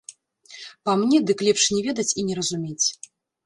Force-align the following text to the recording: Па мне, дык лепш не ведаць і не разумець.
Па 0.87 0.95
мне, 1.03 1.21
дык 1.31 1.45
лепш 1.49 1.69
не 1.77 1.81
ведаць 1.91 2.09
і 2.19 2.27
не 2.33 2.41
разумець. 2.43 2.87